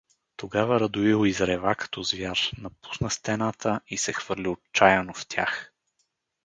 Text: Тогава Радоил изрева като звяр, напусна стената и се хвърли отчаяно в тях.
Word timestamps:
Тогава 0.37 0.79
Радоил 0.79 1.25
изрева 1.25 1.75
като 1.75 2.03
звяр, 2.03 2.37
напусна 2.57 3.09
стената 3.09 3.79
и 3.87 3.97
се 3.97 4.13
хвърли 4.13 4.47
отчаяно 4.47 5.13
в 5.13 5.27
тях. 5.27 5.73